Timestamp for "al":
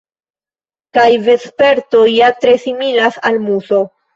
3.31-3.43